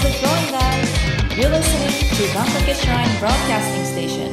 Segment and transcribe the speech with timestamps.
[0.00, 0.88] How's it going, guys?
[1.36, 4.30] You're listening to Gankake Shrine Broadcasting Station.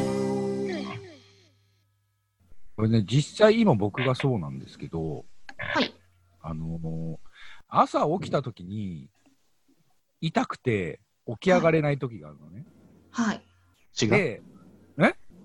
[2.77, 5.25] これね、実際今僕がそうなんですけど、
[5.57, 5.93] はい。
[6.41, 7.17] あのー
[7.67, 9.09] 朝起きた時に
[10.21, 12.65] 痛くて起き上がれない時があるのね。
[13.11, 13.41] はい。
[13.93, 14.17] 腰が？
[14.17, 14.41] で、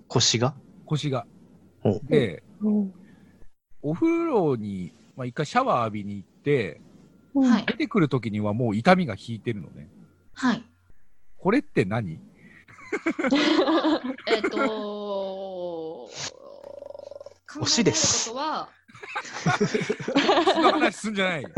[0.07, 0.55] 腰が？
[0.85, 1.27] 腰が。
[2.03, 2.93] で、うん
[3.81, 6.79] お風呂に、まあ、一回シャワー浴びに行って、
[7.35, 7.65] はい。
[7.65, 9.89] 出てくる時にはもう痛みが引いてるのね。
[10.33, 10.63] はい。
[11.37, 12.19] これって何？
[14.27, 16.09] えっ、と
[17.47, 21.43] 推しです考えられることは、その話すんじゃない。
[21.45, 21.53] はい。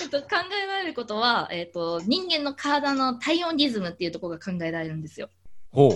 [0.00, 0.28] えっと、考
[0.62, 5.28] えられることは、えっ、と、人間の体の体温リズムっていうところが考えられるんですよ。
[5.70, 5.90] ほ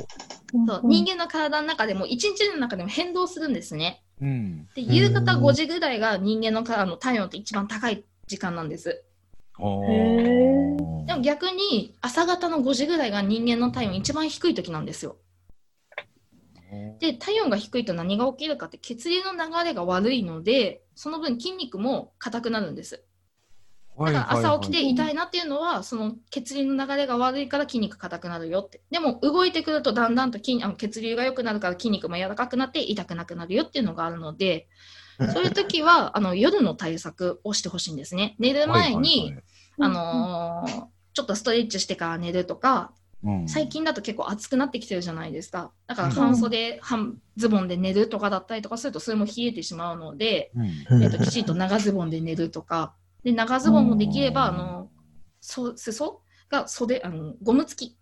[0.66, 4.02] そう人間の体の中でも、一日の中でも変動するんですね。
[4.20, 4.26] う。
[4.26, 4.68] うん。
[4.74, 9.04] で、夕方5時ぐらいが人間の体の体温って一番高い時間なんです。
[9.58, 15.16] でも逆に、朝方の5時ぐらいが人間の体温一番低い時なんですよ。
[16.98, 23.04] で体温が低いと何が起きるかって血流の流れが悪いのでその分筋肉も硬くなるんです。
[23.98, 28.82] だから朝起きて痛いなっていうのはその血流の流れが悪いから筋肉硬くなるよって。
[28.90, 34.68] でも動いてくるとだんだんと筋あの血流が良くなるから筋肉も柔らかくなって痛くなくなるよっていうのがあるので
[35.32, 38.36] そういう時はあの夜の対策をしてほしいんですね。
[38.38, 39.34] 寝る前に、
[39.78, 42.92] あのーちょっとストレッチしてから寝るとか
[43.48, 45.72] 最近だと結構暑くなってきてるじゃないですか。
[45.86, 50.52] だから半袖、半ズボンで寝るとかだったりとかするとそれも冷えてしまうので、
[50.90, 51.02] うん。
[51.02, 52.94] えっときちんと長ズボンで寝るとか、
[53.24, 54.90] で長ズボンもできれば、あの、
[55.40, 57.98] そ裾が袖、あの、ゴム付き。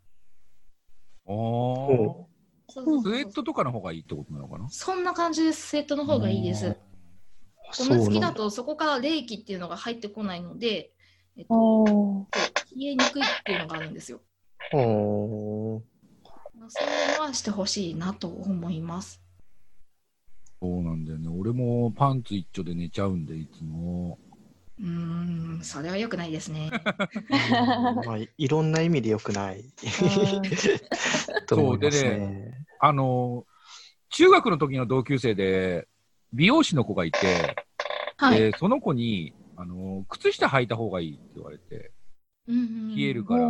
[1.25, 1.87] おー。
[1.87, 2.29] ほ
[2.69, 3.15] そうそうそう。
[3.15, 4.69] スウェットとかの方がいいってことなのかな？
[4.69, 5.69] そんな感じです。
[5.69, 6.77] スウェットの方がいいです。
[7.78, 8.33] ゴム付きだ。
[8.33, 10.92] とそこから冷気っていうのが入ってこないので、
[11.36, 12.27] えっあと、ー
[12.77, 14.20] 冷えにくいっていうのがあるんですよ。
[14.70, 15.83] ほ
[16.69, 19.20] そういうのはしてほしいなと思います。
[20.61, 21.29] そうなんだよね。
[21.29, 24.18] 俺もパンツ一丁で寝ちゃうんで、いつも。
[24.80, 26.70] うーん、それは良くないですね。
[26.73, 27.30] う
[28.07, 29.64] まあ、いいろんな意味で良くない
[31.46, 32.67] そうでね。
[32.80, 33.46] あの、
[34.08, 35.86] 中学の時の同級生で、
[36.33, 37.55] 美容師の子がいて、
[38.29, 38.39] はい。
[38.39, 41.92] でその子に、あの、靴下履いた方がいいって言われて、
[42.46, 43.48] うんうん冷えるから。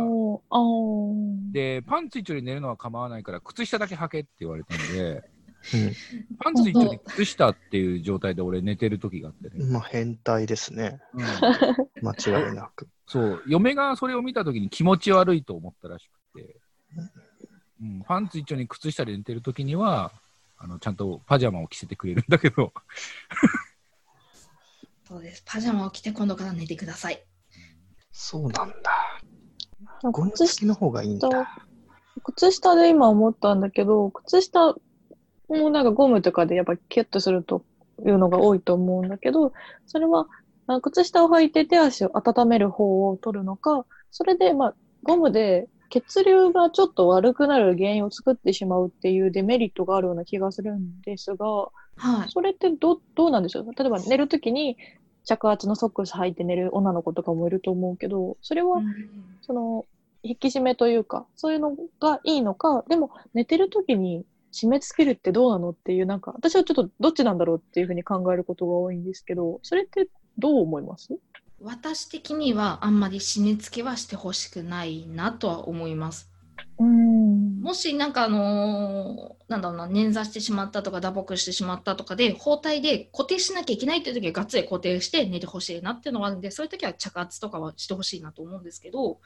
[1.51, 5.23] で、パンツ一丁で寝るのは構わないから、靴下だけ履けって言われたんで、
[5.73, 5.93] うん
[6.39, 9.65] パンツ一丁で靴下っていう状態で俺寝てる時があってね。
[9.65, 10.99] まあ、変態ですね。
[11.13, 11.25] うん
[12.03, 12.87] 間違いなく。
[13.07, 16.55] そう、嫁がそれを見たときに気持ち悪いと思ったらしくて、
[17.81, 20.11] うん、パンツ一丁に靴下で寝てるときには、
[20.57, 22.71] あのちゃんとパジャマを着せてくれるんだけど、
[25.07, 25.43] そうです。
[25.45, 27.23] パジャマを着て今度から寝てください。
[28.11, 28.75] そうなんだ。
[30.11, 31.29] ゴム付きの方がいいんだ。
[32.23, 34.73] 靴下で今思ったんだけど、靴下
[35.47, 37.63] もなんかゴムとかでやっぱキュッとすると
[38.03, 39.53] いうのが多いと思うんだけど、
[39.85, 40.27] それは
[40.65, 51.45] あ靴下を履いて手足を温める方を取るのか、それでまあゴムで血流がちょっと悪くなる原因を作ってしまうっていうデメリットがあるような気がするんですが、
[51.97, 52.29] はい。
[52.29, 53.65] それってどどうなんでしょう？
[53.65, 54.77] 例えば寝るときに
[55.23, 58.81] 着圧のソックス履いて寝る女の子とかもいると思うけど、それは
[59.41, 59.85] その
[60.23, 70.07] 引き締めというか、そういうのがいいのか、でも寝てる時に締め付けるってどうなのっていう、なんか私はちょっとどっちなんだろうっていうふうに考えることが多いんですけど、それって
[70.37, 71.09] どう思います？
[71.61, 76.29] 私的にはあんまり締め付けはしてほしくないなとは思います。
[76.77, 77.61] うん。
[77.61, 89.19] もしなんかあのーなんだろうな、捻挫してしまったとか打撲してしまったとかで、包帯で固定しなきゃいけないっていう時はがっつり固定して寝てほしいなっていうのがあるんで、そういう時は着圧とかはしてほしいなと思うんですけど、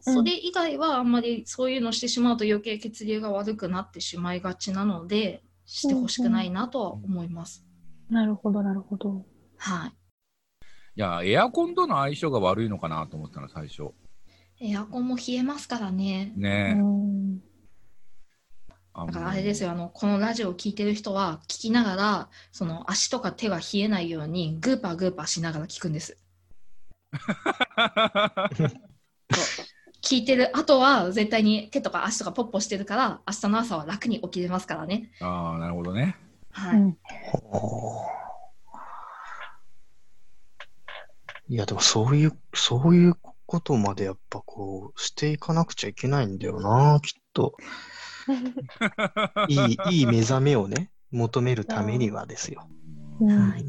[0.00, 7.66] それ以外はあんまりそういうのしてしまうと余計血流が悪くなってしまいがちなので、してほしくないなとは思います。
[8.10, 9.24] なるほど、なるほど。
[9.56, 9.90] はい。
[9.90, 13.92] いや、エアコンとの相性が悪いのかなと思ったの、最初。
[14.66, 16.32] エアコンも冷えますからね。
[16.36, 16.80] うね
[19.06, 26.16] だからあれですよ、あの、このラジオを聞いてる人は、聞きながら、その足とか手が冷えないように、グーパーグーパーしながら聞くんです。
[30.02, 35.10] 聞いてる後は、絶対に手とか足とかポッポしてるから、明日の朝は楽に起きれますからね。
[35.20, 36.16] ああ、なるほどね。
[36.52, 36.76] はい。
[36.78, 36.96] うん
[41.48, 43.16] いや、でもそういう、そういう
[43.54, 47.56] ことまでやっぱこう、していかなくちゃいけないんだよな、きっと。
[49.48, 52.66] いい、いい目覚めをね、求めるためにはですよ。
[53.20, 53.64] うんはい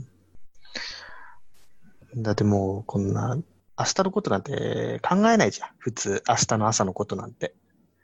[2.18, 3.44] だってもう、こんな、明
[3.78, 5.70] 日のことなんて考えないじゃん。
[5.80, 7.54] 普通、明日の朝のことなんて。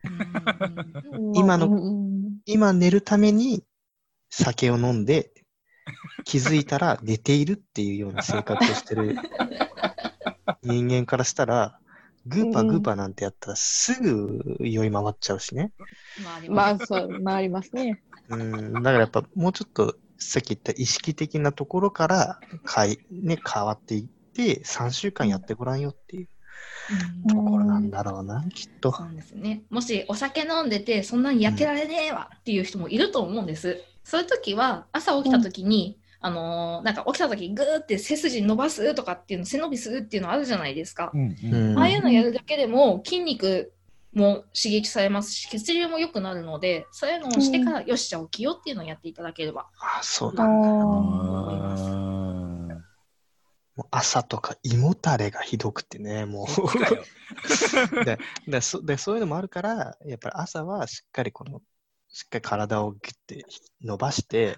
[0.04, 1.70] うん今の
[2.46, 3.64] 今寝るために
[4.30, 5.32] 酒を飲んで、
[6.26, 9.16] 気づいたら寝ているっていうような生活をしてる
[10.64, 11.78] 人間からしたら、
[12.28, 15.72] グーパーグーパーなんてやったらすぐ酔い回っちゃうしね。
[16.50, 18.04] まあそう、まあありますね。
[18.30, 26.28] うん、だからやっぱもうちょっとさっき言った意識的なところからかい、ね、変わっていって、3週間やってごらんよっていう
[27.26, 28.92] うんところなんだろうな、きっと。
[28.92, 29.64] そうですね。
[29.70, 33.82] もしお酒飲んでて、そんなにやってられねえわっていう人もいると思うんです。
[34.04, 41.18] そういう時は、朝起きた時に、あのーなんか起きた時グーって背筋伸ばすとかっていうの、背伸びするっていうのあるじゃないですかう。
[41.18, 43.74] んううんんああいうのやるだけでも筋肉
[44.14, 49.68] も刺激されますし、血流も良くなるので、そういうのをしてから、よし、じゃあ起きようっていうのをやっていただければ。
[49.80, 50.44] あそうあだ。
[50.44, 50.48] ーう
[52.68, 52.68] ん
[53.78, 56.68] もう朝とか胃もたれがひどくてね、もそう。
[58.06, 61.62] ででそでそういうのもあるから、やっぱり朝はしっかりこの、
[62.10, 63.46] しっかり体をギュッて
[63.82, 64.58] 伸ばして、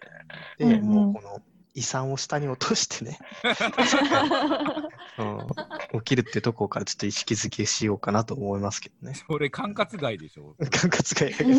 [0.57, 1.39] で、うんうんもうこの
[1.75, 3.17] 胃酸を下に落としてね、
[5.17, 9.15] うん、起きるっていうところからちょっと意識づけしようかなと思いますけどね。
[9.27, 10.55] それ、管轄外でしょ。
[10.59, 11.53] 管轄外で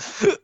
[0.00, 0.40] す。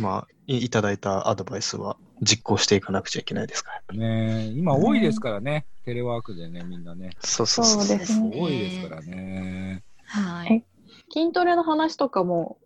[0.00, 3.96] まあい、いただいたアドバイスは実行していかなくちゃいけないですから。
[3.96, 7.10] ねえ今多いですからね、テレワークでね、みんなね。
[7.20, 7.84] そうそうそう。
[7.84, 8.30] そうですね。
[8.34, 9.82] 多いですからね。
[10.04, 10.64] はい。
[11.12, 12.58] 筋トレの話とかも、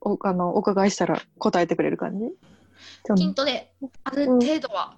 [0.00, 2.24] おあのお伺いしたら答えてくれる感じ？
[3.16, 3.72] 筋トレ、
[4.04, 4.96] ある程度は。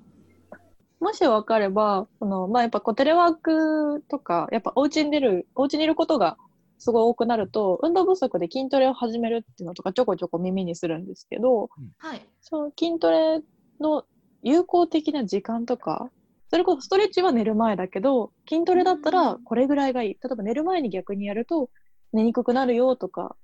[1.01, 6.37] もし分かれば、そのまあ、やっぱこうテレワークとか、やっぱお家に出る、お家にいることが
[6.79, 12.23] すごい多くなると、運動不足で筋トレを始めるっていうのとかちょこちょこ耳にするんですけど、はい。
[12.41, 13.41] その筋トレ
[13.81, 14.05] の
[14.43, 16.11] 有効的な時間とか、
[16.51, 20.11] それこそストレッチは寝る前だけど、筋トレだったらこれぐらいがいい。
[20.11, 21.71] 例えば寝る前に逆にやると
[22.13, 23.37] 寝にくくなるよとか、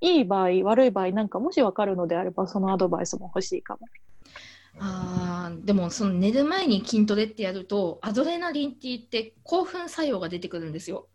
[0.00, 3.88] いい場合、悪い場合なんかもし分かるのであれば、そのアドバイスも欲しいかも。
[4.78, 11.08] あーでもその寝る前に筋トレってやるとアドレナリンって言って興奮作用が出てくるんですよ。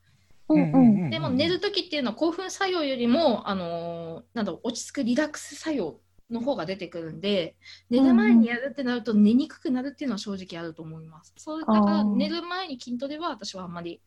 [0.49, 1.09] うんうん。
[1.09, 5.99] でも寝る時っていうのは興奮作用よりも、あのーなんだ落ち着くリラックス作用
[6.29, 7.55] の方が出てくるんで
[7.89, 11.33] 寝る前にやるってなると寝にくくなるっていうのは正直あると思います。
[11.37, 14.01] そうだから寝る前に筋トレは私はあんまり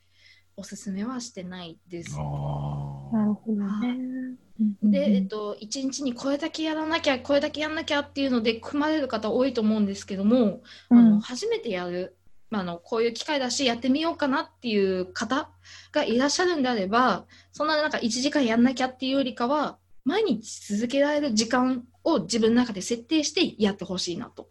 [0.56, 2.16] おすすめはしてないです。
[2.16, 4.36] あなるほどね。
[4.82, 12.16] で、えっと、1日にこれだけやらなきゃこれだけやんなきゃっていうので組まれる方多いと思うんですけども、あの初めてやる、
[12.50, 15.50] まあ、あのこういう機会だしやってみようかなっていう方
[15.92, 24.48] がいらっしゃるんであればそんななんか1時間やんなきゃっていうよりかは毎日続けられる時間を自分の中で設定してやってほしいなと。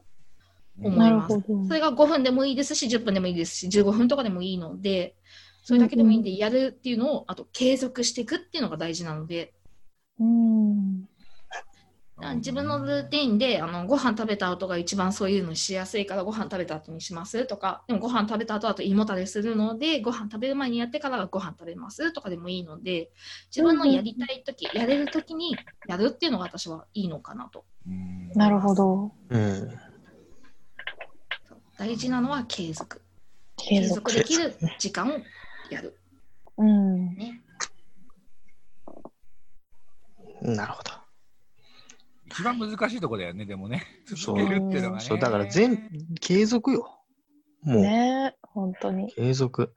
[0.81, 1.39] ー思ないるます。
[1.67, 5.15] それが5分でもいいですし10分でもいいですし15分とかでもいいので
[5.63, 9.53] それだけでもいいんでやるっていうのをあと継続していくっていうのが大事なので
[10.19, 11.07] うん。
[12.21, 17.45] あ自分のルーティンであのご飯食べた後が一番そういうのしやすいからご飯食べた後にします？
[17.47, 22.13] とかでもご飯食べた後だと胃もたれするのでご飯食べる前にやってからご飯食べます？
[22.13, 23.09] とかでもいいので
[23.53, 29.11] 自分のやりたい時、やれる時にやるっていうのが私はいいのかなとうんなるほど。
[29.29, 29.79] うん。
[31.77, 33.01] 大事なのは継続
[33.57, 33.87] 継。
[33.87, 35.17] 続できる時間を
[35.69, 35.99] やる
[36.57, 37.15] うん。
[37.15, 37.41] ね
[40.43, 40.91] なるほど。
[42.27, 43.83] 一番難しいとこだよね、でもね。
[44.05, 45.03] そう続けるっていうのがね。
[45.03, 46.99] そう、だから全、継続よ。
[47.61, 49.11] もう、ねえ、本当に。
[49.13, 49.73] 継続。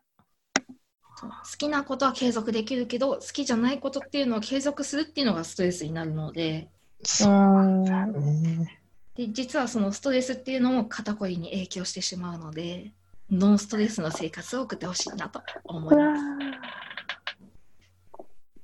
[1.20, 6.68] 好きなことは継続できるけど好きじゃないことっていうのを継続するっていうのがストレスになるので
[7.02, 8.20] そうなんだ。
[8.20, 8.82] ね。
[9.14, 12.92] で実はそのストレスっていうのも肩こりに影響してしまうので
[13.30, 16.23] ノンストレスの生活を送ってほしいなと思います。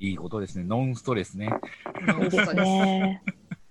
[0.02, 0.64] いいことですね。
[0.64, 1.48] ノンストレスね。
[1.84, 3.22] ーいいですね。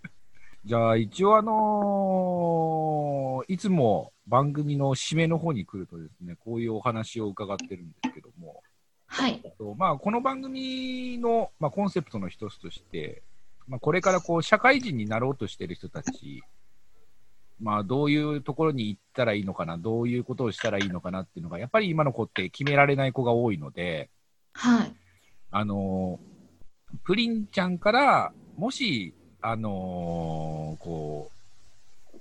[0.64, 8.64] じゃあ、一応あのーいつも番組の締めの方に来るとですね、こういうお話を伺ってるんですけども、
[9.08, 13.24] はい、とまあ、この番組の、まあ、コンセプトの一つとして、
[13.68, 16.44] まあ、これからこう社会人になろうとしている人たち、
[17.60, 24.10] まあ、どういうところに行ったらいいのかな、どういうことをしたらいいのかなっていうのが、やっぱり今の子って決められない子が多いので、
[24.54, 24.96] はい、
[25.52, 26.20] あの
[27.04, 31.32] プリンちゃんから、もし、あのーこ
[32.14, 32.20] う、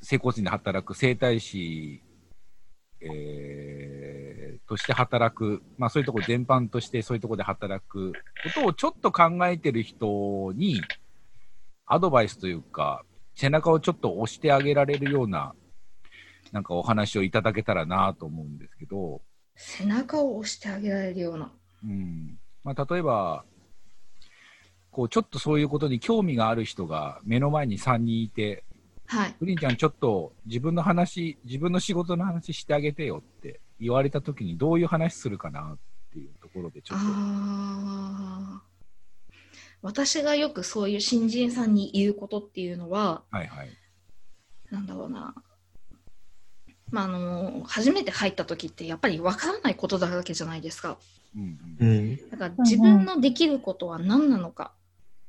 [0.00, 2.02] 整骨院で働く整体師、
[3.00, 8.12] えーとして働く、まあそういうところ全般としてそういうところで働く
[8.44, 10.80] ことをちょっと考えてる人に、
[11.86, 13.04] アドバイスというか、
[13.34, 15.54] 背中をちょっと押してあげられるような、
[16.52, 19.20] なんかお話をいただけたらなと思うんですけど、
[19.56, 21.52] 背中を押してあげられるような。
[21.84, 23.44] うんまあ、例えば、
[24.90, 28.64] こうちょっとそういうことに興味がある人が目の前に3人いて、
[29.06, 29.34] はい。
[29.38, 35.78] プリンちゃん、ちょっと自分の話、自分の仕事の話してあげてよって言われたときに、どういう話するかなっ
[36.12, 37.04] ていうところで、ちょっと。
[39.82, 43.70] 私がよくそういう新人さんに言うことっていうのは、はいはい。
[44.70, 45.34] なんだろうな。
[46.92, 50.98] まあ、あの、初めて入った時ってやっぱりわからないことだらけじゃないですか。
[51.34, 52.30] うんううんん。
[52.30, 54.72] だから自分のできることは何なのか。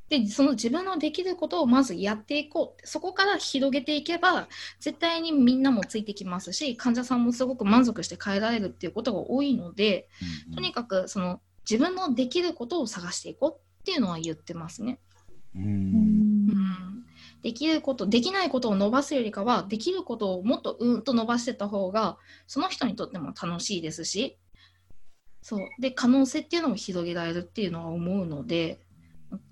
[0.09, 2.87] で、その自分のできることをまずやっていこう。
[2.87, 10.09] そこから広げていけば、絶対にみんなもついてきますし、患者さんもすごく満足して帰られるっていうことが多いので、
[10.47, 11.39] うんとにかくその
[11.69, 14.99] 自分のできることを探していこうっていうのは言ってますね。
[15.55, 16.32] ううんんうん、
[17.43, 24.37] できること、できないことを伸ばすよりかは、できることをもっとうんと伸ばしてた方が、その人にとっても楽しいですし、
[25.41, 25.59] そう。
[25.77, 28.79] で、可能性っていうのも広げられるっていうのは思うので、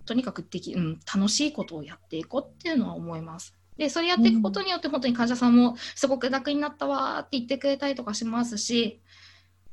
[0.06, 3.54] とにかくでき、うん、楽しいことをやっていこうっていうのは思います。
[3.76, 9.02] で、それやっていくことによって、本当に患者さんもすごく楽になったわーって言ってくれたりとかしますし、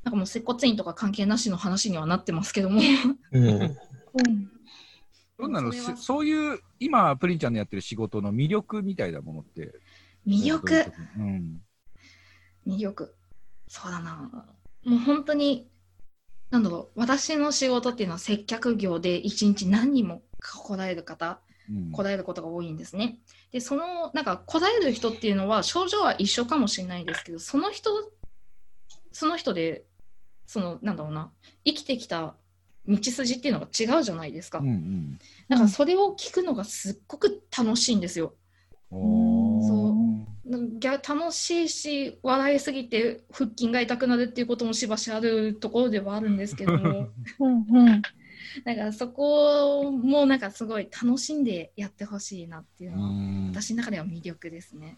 [0.03, 2.81] なんかもう接骨院とか関係なしの話にはなってますけども。
[3.31, 3.47] うん。
[3.47, 4.58] うん
[5.39, 9.73] どんなのそういう、今、プリンちゃんのやってる仕事の魅力みたいなものって？
[10.27, 10.85] 魅力。
[10.85, 11.61] どうん。
[12.67, 13.15] 魅力。
[13.69, 14.47] そうだな。
[14.85, 15.69] もう本当に
[16.51, 17.01] なんだろう。
[17.01, 21.41] 私の仕事っていうのは接客業で一日何人も来られる方
[21.71, 21.93] うん。
[21.93, 23.19] 来られることが多いんですね。
[23.53, 27.91] でそのなんか来られる人っていうのは症状は一緒かもしれないですけどその人
[29.13, 29.85] その人で
[30.47, 31.31] そのなんだろうな。
[31.65, 32.35] 生きてきた
[32.89, 35.19] 道筋っていうのが違うじゃないですか、うんうん。
[35.49, 38.35] だからそれを聞くのがすっごく楽しいんですよ。
[38.91, 40.09] そう。
[41.07, 47.09] 楽しいし笑いすぎて腹筋が痛くなるっていうこともしばしあるところではあるんですけども。
[47.39, 48.03] うんうん。
[48.65, 53.51] だからそこもなんかすごい楽しんでやってほしいなっていううのはん。
[53.51, 54.97] 私の中では魅力ですね。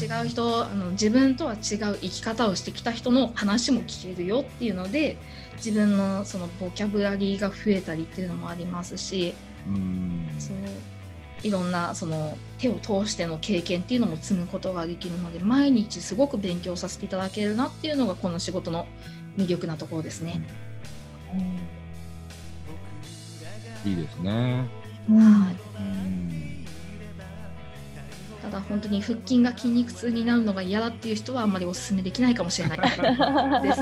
[0.00, 5.18] 違う人あの自分とは違う生き方をしてきた人の話も聞けるよっていうので
[5.56, 9.34] 自分のそのボキャブラリーが増えたりっていうのもありますし
[9.66, 10.34] うん。
[10.38, 10.56] そう。
[11.42, 18.86] いろんなその手を通しての経験っていうのも積むことができるので毎日すごく勉強させていただけるなっていうのがこの仕事の
[19.36, 20.40] 魅力なところですね。
[23.84, 24.68] いいですね。
[25.08, 25.82] はい。
[25.82, 26.11] うん
[28.42, 32.78] ただ本当に腹筋が筋肉痛になるのが嫌だっていう人はあんまりお勧めできないかもしれない
[33.62, 33.80] です。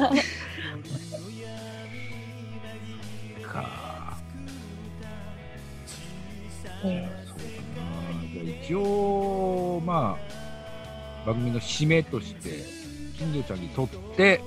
[3.43, 4.19] か。
[6.85, 7.09] うんそうだな。
[8.33, 10.19] じゃあ一応、ま
[11.25, 12.64] あ、番組の締めとして、
[13.19, 14.43] 金魚ちゃんにとって、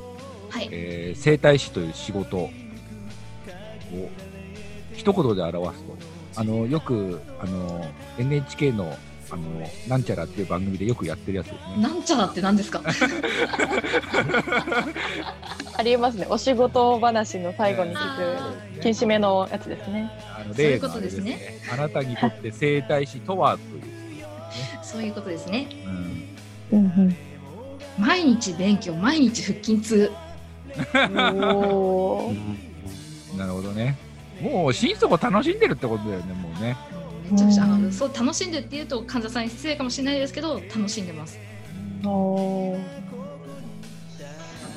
[0.52, 2.52] はい、えー整体師という仕事を
[4.96, 5.98] 一言で表すと、
[6.36, 7.84] あのよくあの
[8.20, 8.96] NHK の
[9.34, 9.44] あの
[9.88, 11.82] なんちゃらっていう番組でよくやってるやつですね。
[11.82, 12.82] なんちゃらって何ですか？
[15.76, 16.28] ありえますね。
[16.30, 18.18] お仕事話の最後に聞あ
[18.78, 20.12] く、禁止めのやつですね。
[20.38, 21.40] あのそういう例のあれことですね
[21.74, 23.84] あなたにとって整体師とはという。
[24.84, 25.68] そういうことですね。
[26.72, 27.16] うんうんうん。
[27.98, 30.12] 毎日勉強、毎日腹筋痛。
[30.94, 31.38] なる
[33.54, 33.98] ほどね。
[34.42, 36.76] もう心底楽しんでるってことだよね、もうね。
[37.34, 41.40] めちゃくちゃ、あうんのそう楽しんでっていうと患者さんに失礼かもしれないですけど楽しんでます。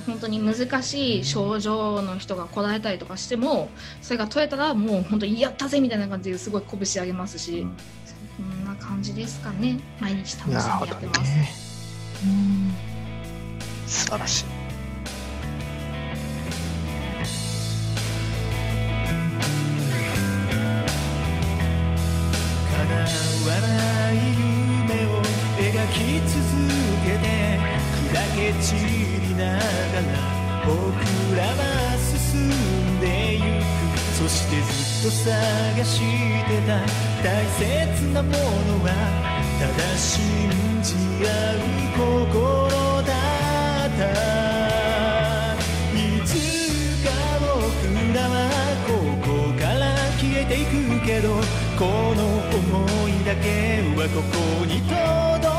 [0.06, 3.68] 本当に難しい症状の人が来られたりとかしても
[4.00, 7.76] それが取れたらもう本当にやったぜみたいな感じですごい拳上げますし、うん
[8.36, 11.20] そんな感じですかね毎日楽しんでやってます。
[11.22, 11.48] ね。
[13.86, 14.55] 素晴らしい。
[25.93, 26.35] き続
[27.05, 27.26] けて
[28.12, 30.11] 砕け散りながら
[30.64, 30.73] 僕
[31.37, 31.61] らは
[31.99, 33.64] 進んでゆく。
[34.16, 34.66] そしてず
[35.09, 36.71] っと探してた。
[37.23, 37.26] 大
[37.59, 37.62] 切
[38.12, 38.37] なもの
[38.85, 38.87] は
[39.59, 40.12] ただ信
[40.83, 41.59] じ合う
[41.97, 43.09] 心だ
[43.87, 44.00] った。
[45.95, 46.28] いつ
[47.05, 47.07] か
[47.40, 47.45] 僕
[48.14, 48.35] らは
[48.87, 48.90] こ
[49.23, 49.26] こ
[49.59, 49.83] から
[50.19, 50.71] 消えていく
[51.05, 51.28] けど
[51.78, 53.47] この想いだけ
[53.97, 54.95] はここにと
[55.43, 55.55] ど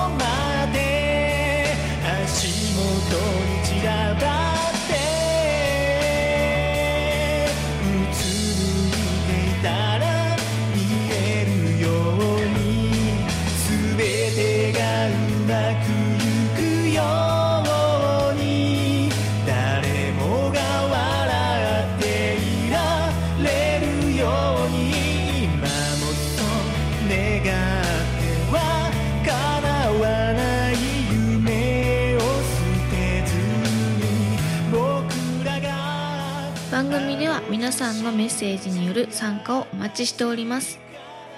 [37.68, 40.80] 皆さんのメッセージによる参加をお待ちしております。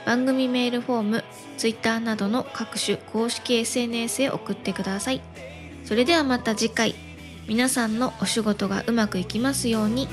[0.05, 1.23] 番組メールフォーム
[1.57, 5.21] Twitter などの各種公式 SNS へ送ってください。
[5.85, 6.93] それではまた次回
[7.47, 10.07] 皆さんのお仕事がうまくいきますように。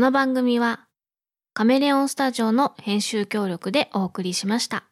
[0.00, 0.86] この番組は
[1.52, 4.84] カメレオンスタジオの編集協力でお送りしました。